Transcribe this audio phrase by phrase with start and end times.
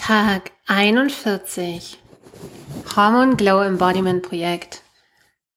[0.00, 1.98] Tag 41
[2.96, 4.82] Hormone Glow Embodiment Projekt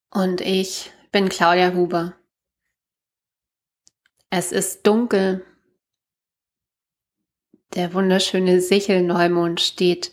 [0.10, 2.14] und ich bin Claudia Huber.
[4.30, 5.46] Es ist dunkel.
[7.74, 10.12] Der wunderschöne Sichelneumond steht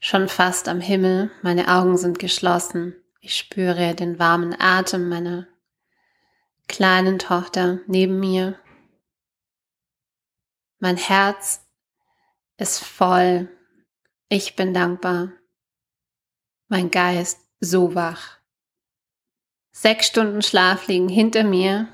[0.00, 1.30] schon fast am Himmel.
[1.42, 2.96] Meine Augen sind geschlossen.
[3.20, 5.46] Ich spüre den warmen Atem meiner
[6.66, 8.58] kleinen Tochter neben mir.
[10.80, 11.61] Mein Herz
[12.56, 13.48] ist voll.
[14.28, 15.32] Ich bin dankbar.
[16.68, 18.38] Mein Geist so wach.
[19.72, 21.88] Sechs Stunden Schlaf liegen hinter mir.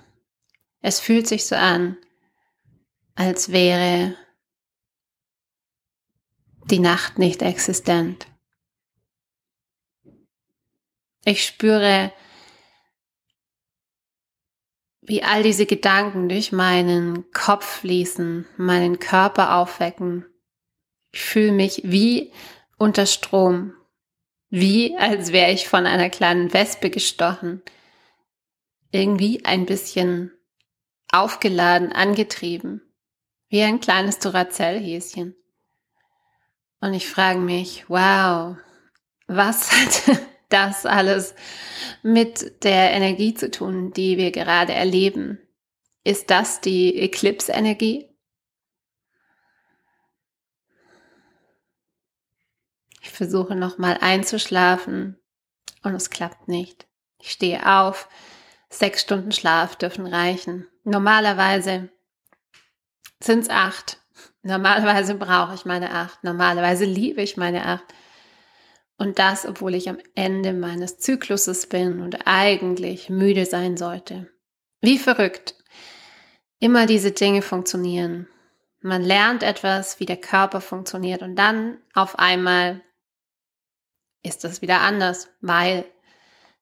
[0.81, 1.97] Es fühlt sich so an,
[3.15, 4.17] als wäre
[6.71, 8.27] die Nacht nicht existent.
[11.25, 12.13] Ich spüre,
[15.01, 20.27] wie all diese Gedanken durch meinen Kopf fließen, meinen Körper aufwecken
[21.11, 22.33] ich fühle mich wie
[22.79, 23.75] unter Strom,
[24.51, 27.63] wie als wäre ich von einer kleinen Wespe gestochen.
[28.91, 30.33] Irgendwie ein bisschen
[31.13, 32.83] aufgeladen, angetrieben,
[33.49, 35.35] wie ein kleines Duracell-Häschen.
[36.81, 38.57] Und ich frage mich, wow,
[39.27, 41.35] was hat das alles
[42.03, 45.39] mit der Energie zu tun, die wir gerade erleben?
[46.05, 48.08] Ist das die Eclipse-Energie?
[53.01, 55.19] Ich versuche nochmal einzuschlafen
[55.83, 56.87] und es klappt nicht.
[57.21, 58.09] Ich stehe auf.
[58.71, 60.67] Sechs Stunden Schlaf dürfen reichen.
[60.85, 61.89] Normalerweise
[63.23, 63.99] sind es acht.
[64.43, 66.23] Normalerweise brauche ich meine acht.
[66.23, 67.85] Normalerweise liebe ich meine acht.
[68.99, 74.29] Und das, obwohl ich am Ende meines Zykluses bin und eigentlich müde sein sollte.
[74.81, 75.55] Wie verrückt.
[76.59, 78.29] Immer diese Dinge funktionieren.
[78.81, 82.83] Man lernt etwas, wie der Körper funktioniert und dann auf einmal
[84.23, 85.85] ist das wieder anders, weil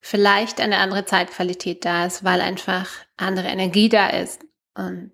[0.01, 4.45] vielleicht eine andere Zeitqualität da ist, weil einfach andere Energie da ist.
[4.75, 5.13] Und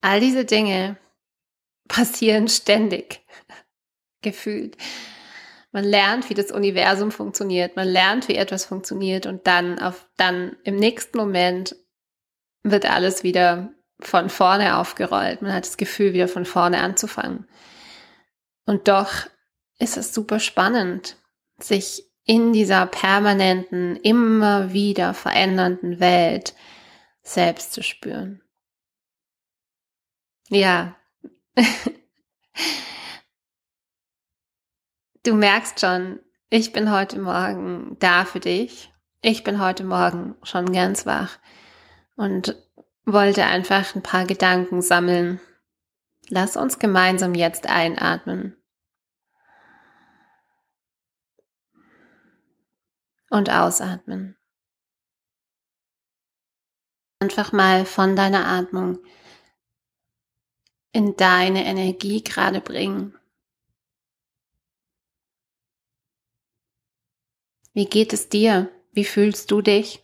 [0.00, 0.96] all diese Dinge
[1.88, 3.20] passieren ständig,
[4.22, 4.76] gefühlt.
[5.72, 10.56] Man lernt, wie das Universum funktioniert, man lernt, wie etwas funktioniert und dann auf, dann
[10.62, 11.74] im nächsten Moment
[12.62, 15.42] wird alles wieder von vorne aufgerollt.
[15.42, 17.48] Man hat das Gefühl, wieder von vorne anzufangen.
[18.66, 19.26] Und doch
[19.78, 21.16] ist es super spannend,
[21.58, 26.54] sich in dieser permanenten, immer wieder verändernden Welt
[27.22, 28.40] selbst zu spüren.
[30.48, 30.96] Ja.
[35.24, 36.20] du merkst schon,
[36.50, 38.90] ich bin heute Morgen da für dich.
[39.22, 41.38] Ich bin heute Morgen schon ganz wach
[42.16, 42.56] und
[43.04, 45.40] wollte einfach ein paar Gedanken sammeln.
[46.28, 48.56] Lass uns gemeinsam jetzt einatmen.
[53.34, 54.36] Und ausatmen.
[57.18, 58.98] Einfach mal von deiner Atmung
[60.92, 63.18] in deine Energie gerade bringen.
[67.72, 68.70] Wie geht es dir?
[68.92, 70.00] Wie fühlst du dich?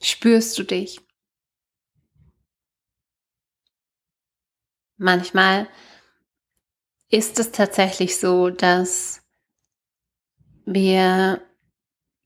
[0.00, 1.00] Spürst du dich?
[4.96, 5.68] Manchmal
[7.12, 9.20] ist es tatsächlich so, dass
[10.64, 11.42] wir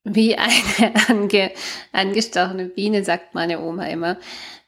[0.05, 1.51] wie eine ange,
[1.93, 4.17] angestochene Biene, sagt meine Oma immer,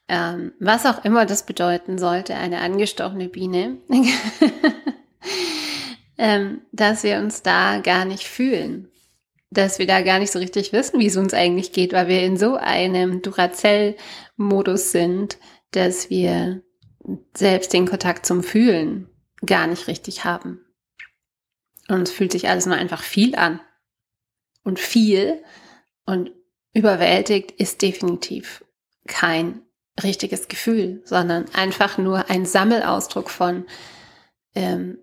[0.08, 3.78] ähm, was auch immer das bedeuten sollte, eine angestochene Biene,
[6.18, 8.88] ähm, dass wir uns da gar nicht fühlen,
[9.50, 12.24] dass wir da gar nicht so richtig wissen, wie es uns eigentlich geht, weil wir
[12.24, 15.38] in so einem Duracell-Modus sind,
[15.70, 16.62] dass wir
[17.36, 19.08] selbst den Kontakt zum Fühlen
[19.44, 20.64] gar nicht richtig haben.
[21.88, 23.60] Und es fühlt sich alles nur einfach viel an.
[24.62, 25.42] Und viel
[26.04, 26.30] und
[26.74, 28.64] überwältigt ist definitiv
[29.06, 29.62] kein
[30.02, 33.66] richtiges Gefühl, sondern einfach nur ein Sammelausdruck von,
[34.54, 34.98] ähm,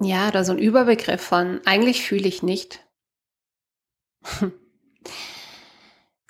[0.00, 2.80] ja, oder so ein Überbegriff von, eigentlich fühle ich nicht.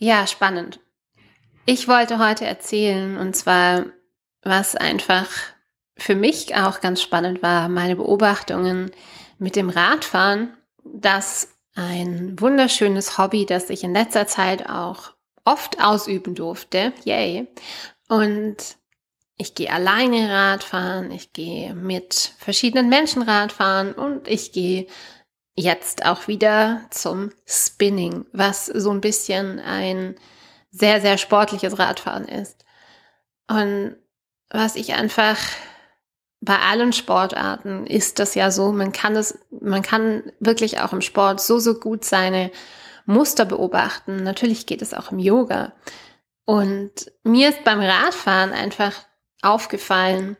[0.01, 0.81] ja, spannend.
[1.67, 3.87] Ich wollte heute erzählen, und zwar,
[4.43, 5.29] was einfach
[5.97, 8.91] für mich auch ganz spannend war, meine Beobachtungen
[9.39, 15.13] mit dem Radfahren, das ein wunderschönes Hobby, das ich in letzter Zeit auch
[15.45, 16.93] oft ausüben durfte.
[17.05, 17.47] Yay.
[18.09, 18.57] Und
[19.37, 24.87] ich gehe alleine Radfahren, ich gehe mit verschiedenen Menschen Radfahren und ich gehe
[25.57, 30.17] jetzt auch wieder zum Spinning, was so ein bisschen ein
[30.71, 32.65] sehr, sehr sportliches Radfahren ist.
[33.49, 33.97] Und
[34.51, 35.39] was ich einfach
[36.45, 41.01] bei allen Sportarten ist das ja so, man kann es, man kann wirklich auch im
[41.01, 42.51] Sport so, so gut seine
[43.07, 44.23] Muster beobachten.
[44.23, 45.73] Natürlich geht es auch im Yoga.
[46.45, 48.93] Und mir ist beim Radfahren einfach
[49.41, 50.37] aufgefallen,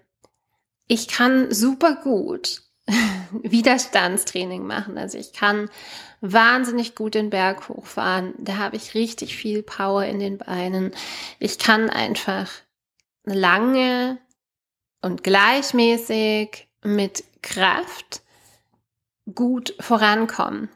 [0.87, 2.63] ich kann super gut
[3.31, 4.99] Widerstandstraining machen.
[4.99, 5.71] Also ich kann
[6.21, 8.35] wahnsinnig gut den Berg hochfahren.
[8.39, 10.93] Da habe ich richtig viel Power in den Beinen.
[11.39, 12.51] Ich kann einfach
[13.25, 14.19] lange
[15.05, 18.23] und gleichmäßig mit Kraft
[19.35, 20.71] gut vorankommen.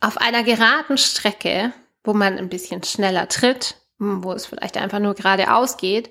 [0.00, 5.14] Auf einer geraden Strecke, wo man ein bisschen schneller tritt, wo es vielleicht einfach nur
[5.14, 6.10] geradeaus geht,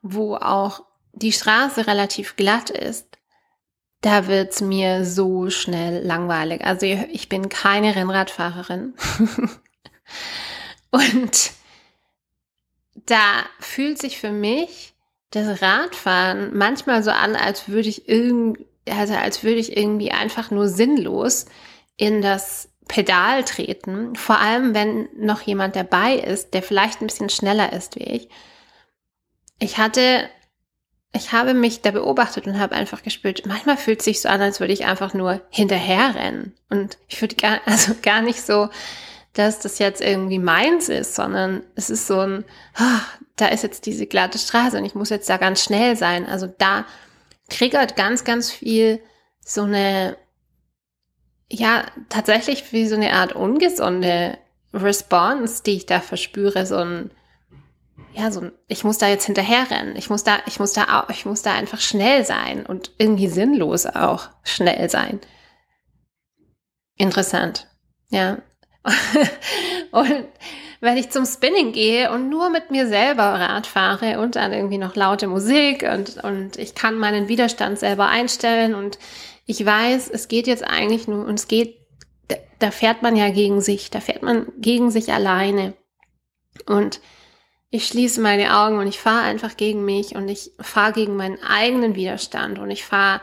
[0.00, 3.18] wo auch die Straße relativ glatt ist,
[4.00, 6.64] da wird's mir so schnell langweilig.
[6.64, 8.94] Also ich bin keine Rennradfahrerin.
[10.90, 11.50] Und
[12.94, 14.93] da fühlt sich für mich
[15.34, 20.50] das Radfahren manchmal so an, als würde ich irgendwie, also als würde ich irgendwie einfach
[20.50, 21.46] nur sinnlos
[21.96, 24.14] in das Pedal treten.
[24.14, 28.28] Vor allem, wenn noch jemand dabei ist, der vielleicht ein bisschen schneller ist wie ich.
[29.58, 30.28] Ich hatte,
[31.12, 34.42] ich habe mich da beobachtet und habe einfach gespürt, manchmal fühlt es sich so an,
[34.42, 36.54] als würde ich einfach nur hinterherrennen.
[36.68, 38.68] Und ich würde gar, also gar nicht so,
[39.32, 42.44] dass das jetzt irgendwie meins ist, sondern es ist so ein,
[42.78, 46.26] oh, da ist jetzt diese glatte Straße und ich muss jetzt da ganz schnell sein.
[46.26, 46.84] Also da
[47.48, 49.00] triggert ganz, ganz viel
[49.40, 50.16] so eine,
[51.50, 54.38] ja, tatsächlich wie so eine Art ungesunde
[54.72, 57.10] Response, die ich da verspüre, so ein,
[58.12, 59.96] ja, so ein, ich muss da jetzt hinterherrennen.
[59.96, 63.86] Ich muss da, ich muss da, ich muss da einfach schnell sein und irgendwie sinnlos
[63.86, 65.20] auch schnell sein.
[66.96, 67.68] Interessant.
[68.10, 68.38] Ja.
[69.90, 70.26] und
[70.84, 74.78] wenn ich zum Spinning gehe und nur mit mir selber Rad fahre und dann irgendwie
[74.78, 78.98] noch laute Musik und, und ich kann meinen Widerstand selber einstellen und
[79.46, 81.78] ich weiß, es geht jetzt eigentlich nur und es geht,
[82.58, 85.74] da fährt man ja gegen sich, da fährt man gegen sich alleine.
[86.66, 87.00] Und
[87.70, 91.42] ich schließe meine Augen und ich fahre einfach gegen mich und ich fahre gegen meinen
[91.42, 93.20] eigenen Widerstand und ich fahre,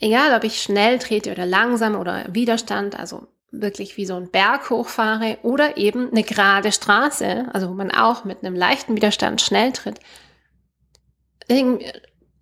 [0.00, 3.26] egal ob ich schnell trete oder langsam oder Widerstand, also
[3.60, 8.24] wirklich wie so ein Berg hochfahre oder eben eine gerade Straße, also wo man auch
[8.24, 10.00] mit einem leichten Widerstand schnell tritt.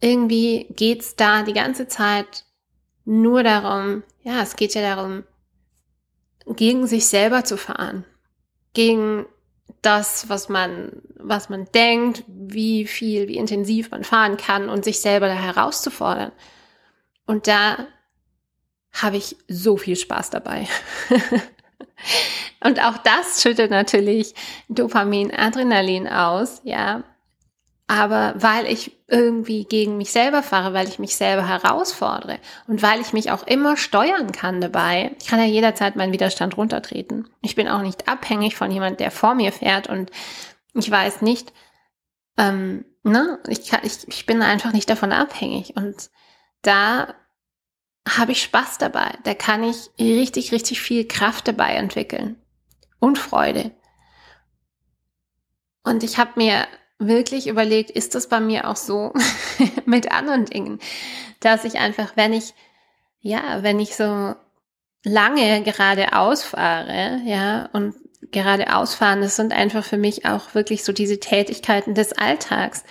[0.01, 2.45] Irgendwie, geht's da die ganze Zeit
[3.05, 5.25] nur darum, ja, es geht ja darum,
[6.47, 8.05] gegen sich selber zu fahren,
[8.75, 9.27] gegen
[9.81, 15.01] das, was man, was man denkt, wie viel, wie intensiv man fahren kann und sich
[15.01, 16.33] selber da herauszufordern.
[17.27, 17.87] Und da
[18.93, 20.67] habe ich so viel Spaß dabei.
[22.65, 24.35] und auch das schüttet natürlich
[24.69, 27.03] Dopamin, Adrenalin aus, ja.
[27.89, 33.01] Aber weil ich irgendwie gegen mich selber fahre, weil ich mich selber herausfordere und weil
[33.01, 35.15] ich mich auch immer steuern kann dabei.
[35.21, 37.29] Ich kann ja jederzeit meinen Widerstand runtertreten.
[37.43, 40.11] Ich bin auch nicht abhängig von jemand, der vor mir fährt und
[40.75, 41.53] ich weiß nicht,
[42.39, 45.77] ähm, ne, ich, kann, ich, ich bin einfach nicht davon abhängig.
[45.77, 46.11] Und
[46.63, 47.15] da
[48.09, 49.13] habe ich Spaß dabei.
[49.25, 52.37] Da kann ich richtig, richtig viel Kraft dabei entwickeln
[52.99, 53.73] und Freude.
[55.85, 56.67] Und ich habe mir
[56.99, 59.13] wirklich überlegt, ist das bei mir auch so
[59.85, 60.79] mit anderen Dingen,
[61.41, 62.55] dass ich einfach, wenn ich,
[63.21, 64.35] ja, wenn ich so
[65.05, 67.95] lange geradeaus fahre, ja, und
[68.31, 72.85] geradeaus fahren, das sind einfach für mich auch wirklich so diese Tätigkeiten des Alltags.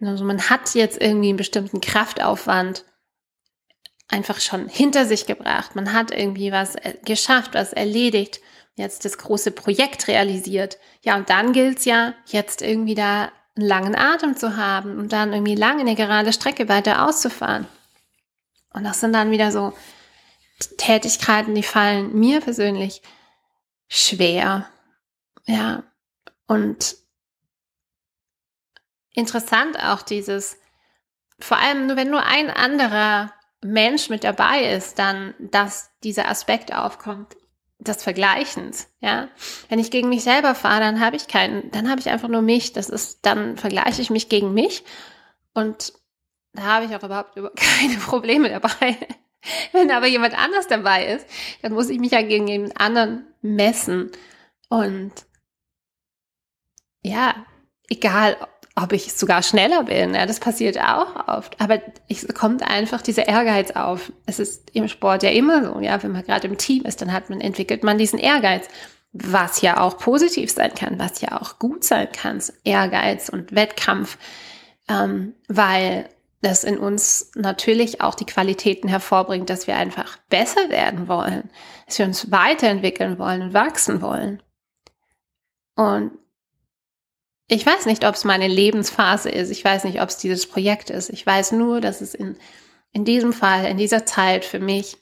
[0.00, 2.84] Also man hat jetzt irgendwie einen bestimmten Kraftaufwand
[4.08, 5.74] einfach schon hinter sich gebracht.
[5.74, 8.40] Man hat irgendwie was äh, geschafft, was erledigt,
[8.74, 10.78] jetzt das große Projekt realisiert.
[11.02, 15.32] Ja, und dann gilt's ja, jetzt irgendwie da einen langen Atem zu haben und dann
[15.32, 17.66] irgendwie lange eine gerade Strecke weiter auszufahren.
[18.72, 19.72] Und das sind dann wieder so
[20.76, 23.02] Tätigkeiten, die fallen mir persönlich
[23.88, 24.68] schwer.
[25.46, 25.84] Ja,
[26.46, 26.96] und
[29.14, 30.58] interessant auch dieses,
[31.38, 33.32] vor allem nur wenn nur ein anderer
[33.62, 37.36] Mensch mit dabei ist, dann, dass dieser Aspekt aufkommt
[37.78, 39.28] des Vergleichens, ja.
[39.68, 42.42] Wenn ich gegen mich selber fahre, dann habe ich keinen, dann habe ich einfach nur
[42.42, 42.72] mich.
[42.72, 44.84] Das ist, dann vergleiche ich mich gegen mich
[45.52, 45.92] und
[46.52, 48.96] da habe ich auch überhaupt keine Probleme dabei.
[49.72, 51.26] Wenn aber jemand anders dabei ist,
[51.62, 54.10] dann muss ich mich ja gegen jemand anderen messen.
[54.68, 55.12] Und
[57.02, 57.46] ja,
[57.88, 58.36] egal,
[58.76, 60.14] ob ich sogar schneller bin.
[60.14, 61.60] Ja, das passiert auch oft.
[61.60, 64.12] Aber es kommt einfach dieser Ehrgeiz auf.
[64.26, 65.80] Es ist im Sport ja immer so.
[65.80, 68.68] Ja, wenn man gerade im Team ist, dann hat man, entwickelt man diesen Ehrgeiz.
[69.12, 72.42] Was ja auch positiv sein kann, was ja auch gut sein kann.
[72.64, 74.18] Ehrgeiz und Wettkampf
[74.88, 76.08] ähm, weil
[76.42, 81.50] das in uns natürlich auch die Qualitäten hervorbringt, dass wir einfach besser werden wollen,
[81.86, 84.42] dass wir uns weiterentwickeln wollen und wachsen wollen.
[85.74, 86.12] Und
[87.48, 89.50] ich weiß nicht, ob es meine Lebensphase ist.
[89.50, 91.10] Ich weiß nicht, ob es dieses Projekt ist.
[91.10, 92.36] Ich weiß nur, dass es in,
[92.92, 94.96] in diesem Fall, in dieser Zeit für mich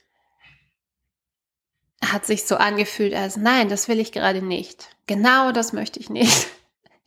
[2.05, 4.91] hat sich so angefühlt als, nein, das will ich gerade nicht.
[5.07, 6.49] Genau das möchte ich nicht.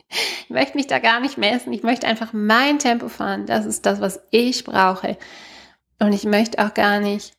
[0.10, 1.74] Ich möchte mich da gar nicht messen.
[1.74, 3.46] Ich möchte einfach mein Tempo fahren.
[3.46, 5.18] Das ist das, was ich brauche.
[6.00, 7.34] Und ich möchte auch gar nicht,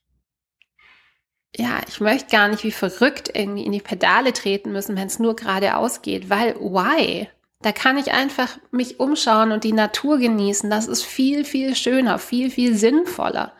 [1.56, 5.18] ja, ich möchte gar nicht wie verrückt irgendwie in die Pedale treten müssen, wenn es
[5.18, 7.30] nur geradeaus geht, weil why?
[7.60, 10.70] Da kann ich einfach mich umschauen und die Natur genießen.
[10.70, 13.52] Das ist viel, viel schöner, viel, viel sinnvoller.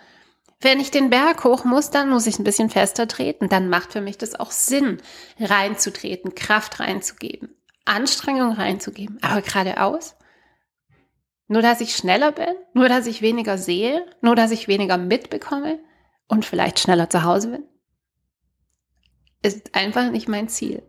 [0.60, 3.48] Wenn ich den Berg hoch muss, dann muss ich ein bisschen fester treten.
[3.48, 5.00] Dann macht für mich das auch Sinn,
[5.38, 9.18] reinzutreten, Kraft reinzugeben, Anstrengung reinzugeben.
[9.22, 10.16] Aber geradeaus?
[11.48, 12.54] Nur, dass ich schneller bin?
[12.74, 14.04] Nur, dass ich weniger sehe?
[14.20, 15.78] Nur, dass ich weniger mitbekomme?
[16.28, 17.64] Und vielleicht schneller zu Hause bin?
[19.42, 20.82] Ist einfach nicht mein Ziel.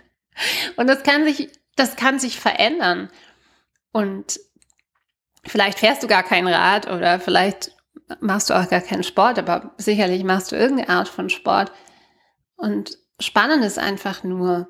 [0.76, 3.10] und das kann sich das kann sich verändern.
[3.92, 4.40] Und
[5.44, 7.72] vielleicht fährst du gar kein Rad oder vielleicht
[8.20, 11.72] machst du auch gar keinen Sport, aber sicherlich machst du irgendeine Art von Sport.
[12.56, 14.68] Und spannend ist einfach nur,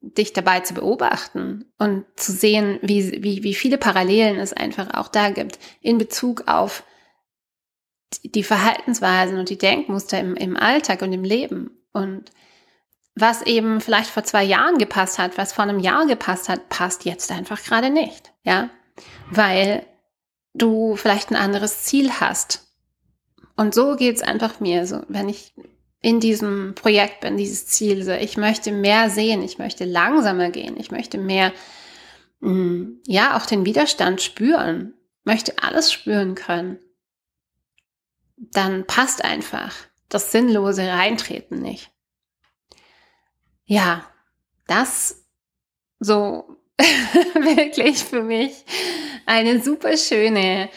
[0.00, 5.08] dich dabei zu beobachten und zu sehen, wie, wie, wie viele Parallelen es einfach auch
[5.08, 6.84] da gibt in Bezug auf
[8.22, 11.70] die Verhaltensweisen und die Denkmuster im, im Alltag und im Leben.
[11.92, 12.30] Und
[13.20, 17.04] was eben vielleicht vor zwei Jahren gepasst hat, was vor einem Jahr gepasst hat, passt
[17.04, 18.70] jetzt einfach gerade nicht, ja,
[19.30, 19.84] weil
[20.54, 22.66] du vielleicht ein anderes Ziel hast.
[23.56, 25.52] Und so geht's einfach mir, so wenn ich
[26.00, 30.76] in diesem Projekt bin, dieses Ziel, so ich möchte mehr sehen, ich möchte langsamer gehen,
[30.78, 31.52] ich möchte mehr,
[32.40, 34.94] mh, mm, ja, auch den Widerstand spüren,
[35.24, 36.78] möchte alles spüren können,
[38.36, 39.74] dann passt einfach
[40.08, 41.90] das sinnlose Reintreten nicht
[43.68, 44.04] ja,
[44.66, 45.24] das
[46.00, 46.56] so
[47.34, 48.64] wirklich für mich
[49.26, 50.70] eine super schöne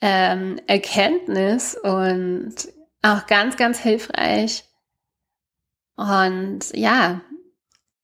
[0.00, 2.54] ähm, Erkenntnis und
[3.02, 4.64] auch ganz, ganz hilfreich.
[5.96, 7.20] Und ja,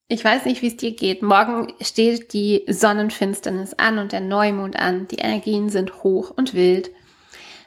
[0.07, 1.23] ich weiß nicht, wie es dir geht.
[1.23, 5.09] Morgen steht die Sonnenfinsternis an und der Neumond an.
[5.09, 6.91] Die Energien sind hoch und wild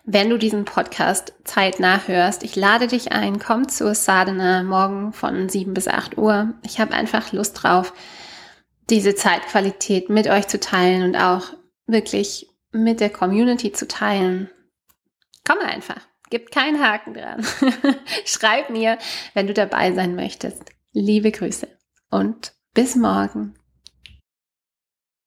[0.05, 2.43] wenn du diesen Podcast zeitnah hörst.
[2.43, 6.53] Ich lade dich ein, komm zur Sadhana morgen von 7 bis 8 Uhr.
[6.63, 7.93] Ich habe einfach Lust drauf,
[8.89, 11.53] diese Zeitqualität mit euch zu teilen und auch
[11.87, 14.49] wirklich mit der Community zu teilen.
[15.47, 17.45] Komm einfach, gibt keinen Haken dran.
[18.25, 18.97] Schreib mir,
[19.33, 20.63] wenn du dabei sein möchtest.
[20.91, 21.67] Liebe Grüße
[22.09, 23.55] und bis morgen.